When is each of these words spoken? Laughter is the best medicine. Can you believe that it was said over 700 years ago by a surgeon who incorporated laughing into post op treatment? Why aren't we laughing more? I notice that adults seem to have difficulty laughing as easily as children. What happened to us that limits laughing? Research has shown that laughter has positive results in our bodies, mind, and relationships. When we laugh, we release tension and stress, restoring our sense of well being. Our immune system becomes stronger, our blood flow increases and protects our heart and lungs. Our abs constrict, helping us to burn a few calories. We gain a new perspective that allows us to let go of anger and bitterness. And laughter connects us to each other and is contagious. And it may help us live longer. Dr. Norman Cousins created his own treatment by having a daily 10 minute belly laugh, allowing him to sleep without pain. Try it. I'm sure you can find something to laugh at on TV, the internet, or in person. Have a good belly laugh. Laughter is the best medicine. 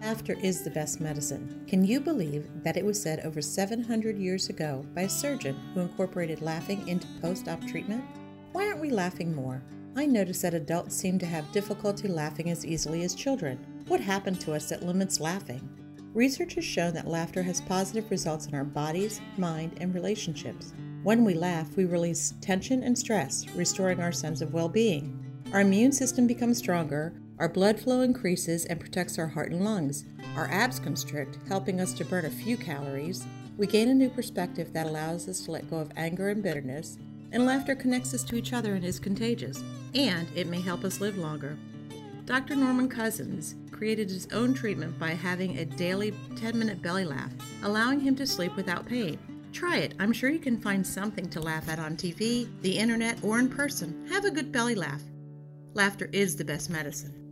Laughter 0.00 0.36
is 0.42 0.62
the 0.62 0.70
best 0.70 0.98
medicine. 0.98 1.62
Can 1.68 1.84
you 1.84 2.00
believe 2.00 2.48
that 2.64 2.78
it 2.78 2.84
was 2.84 3.00
said 3.00 3.20
over 3.20 3.42
700 3.42 4.16
years 4.16 4.48
ago 4.48 4.82
by 4.94 5.02
a 5.02 5.08
surgeon 5.08 5.54
who 5.74 5.80
incorporated 5.80 6.40
laughing 6.40 6.88
into 6.88 7.06
post 7.20 7.48
op 7.48 7.60
treatment? 7.66 8.02
Why 8.52 8.66
aren't 8.66 8.80
we 8.80 8.88
laughing 8.88 9.34
more? 9.34 9.62
I 9.96 10.06
notice 10.06 10.40
that 10.40 10.54
adults 10.54 10.96
seem 10.96 11.18
to 11.18 11.26
have 11.26 11.52
difficulty 11.52 12.08
laughing 12.08 12.48
as 12.48 12.64
easily 12.64 13.02
as 13.02 13.14
children. 13.14 13.58
What 13.88 14.00
happened 14.00 14.40
to 14.40 14.54
us 14.54 14.70
that 14.70 14.82
limits 14.82 15.20
laughing? 15.20 15.68
Research 16.14 16.54
has 16.54 16.64
shown 16.64 16.94
that 16.94 17.06
laughter 17.06 17.42
has 17.42 17.60
positive 17.60 18.10
results 18.10 18.46
in 18.46 18.54
our 18.54 18.64
bodies, 18.64 19.20
mind, 19.36 19.76
and 19.82 19.94
relationships. 19.94 20.72
When 21.02 21.26
we 21.26 21.34
laugh, 21.34 21.76
we 21.76 21.84
release 21.84 22.32
tension 22.40 22.84
and 22.84 22.98
stress, 22.98 23.46
restoring 23.54 24.00
our 24.00 24.12
sense 24.12 24.40
of 24.40 24.54
well 24.54 24.68
being. 24.68 25.22
Our 25.52 25.60
immune 25.60 25.92
system 25.92 26.26
becomes 26.26 26.56
stronger, 26.56 27.12
our 27.40 27.48
blood 27.48 27.80
flow 27.80 28.02
increases 28.02 28.66
and 28.66 28.78
protects 28.78 29.18
our 29.18 29.28
heart 29.28 29.50
and 29.50 29.64
lungs. 29.64 30.04
Our 30.36 30.46
abs 30.50 30.78
constrict, 30.78 31.38
helping 31.48 31.80
us 31.80 31.94
to 31.94 32.04
burn 32.04 32.26
a 32.26 32.30
few 32.30 32.58
calories. 32.58 33.26
We 33.56 33.66
gain 33.66 33.88
a 33.88 33.94
new 33.94 34.10
perspective 34.10 34.74
that 34.74 34.86
allows 34.86 35.26
us 35.26 35.40
to 35.44 35.52
let 35.52 35.70
go 35.70 35.78
of 35.78 35.90
anger 35.96 36.28
and 36.28 36.42
bitterness. 36.42 36.98
And 37.32 37.46
laughter 37.46 37.74
connects 37.74 38.12
us 38.12 38.24
to 38.24 38.36
each 38.36 38.52
other 38.52 38.74
and 38.74 38.84
is 38.84 39.00
contagious. 39.00 39.64
And 39.94 40.28
it 40.36 40.48
may 40.48 40.60
help 40.60 40.84
us 40.84 41.00
live 41.00 41.16
longer. 41.16 41.56
Dr. 42.26 42.56
Norman 42.56 42.90
Cousins 42.90 43.54
created 43.72 44.10
his 44.10 44.28
own 44.32 44.52
treatment 44.52 44.98
by 44.98 45.12
having 45.12 45.56
a 45.56 45.64
daily 45.64 46.12
10 46.36 46.58
minute 46.58 46.82
belly 46.82 47.06
laugh, 47.06 47.32
allowing 47.62 48.00
him 48.00 48.14
to 48.16 48.26
sleep 48.26 48.54
without 48.54 48.84
pain. 48.84 49.18
Try 49.54 49.78
it. 49.78 49.94
I'm 49.98 50.12
sure 50.12 50.28
you 50.28 50.38
can 50.40 50.60
find 50.60 50.86
something 50.86 51.30
to 51.30 51.40
laugh 51.40 51.70
at 51.70 51.78
on 51.78 51.96
TV, 51.96 52.50
the 52.60 52.76
internet, 52.76 53.24
or 53.24 53.38
in 53.38 53.48
person. 53.48 54.06
Have 54.10 54.26
a 54.26 54.30
good 54.30 54.52
belly 54.52 54.74
laugh. 54.74 55.02
Laughter 55.72 56.10
is 56.12 56.36
the 56.36 56.44
best 56.44 56.68
medicine. 56.68 57.29